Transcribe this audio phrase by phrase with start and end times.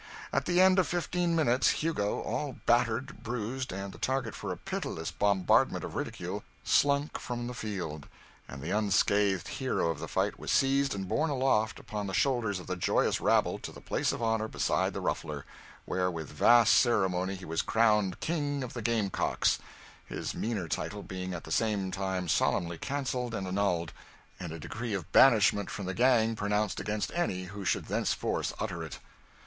[0.33, 4.57] At the end of fifteen minutes, Hugo, all battered, bruised, and the target for a
[4.57, 8.07] pitiless bombardment of ridicule, slunk from the field;
[8.47, 12.57] and the unscathed hero of the fight was seized and borne aloft upon the shoulders
[12.59, 15.45] of the joyous rabble to the place of honour beside the Ruffler,
[15.85, 19.59] where with vast ceremony he was crowned King of the Game Cocks;
[20.03, 23.93] his meaner title being at the same time solemnly cancelled and annulled,
[24.39, 28.83] and a decree of banishment from the gang pronounced against any who should thenceforth utter
[28.83, 28.97] it.